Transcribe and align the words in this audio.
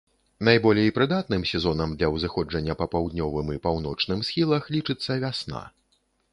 Найболей 0.47 0.87
прыдатным 0.95 1.43
сезонам 1.51 1.93
для 1.99 2.09
ўзыходжання 2.15 2.77
па 2.81 2.89
паўднёвым 2.95 3.53
і 3.59 3.61
паўночным 3.69 4.27
схілах 4.31 4.63
лічыцца 4.77 5.23
вясна. 5.25 5.65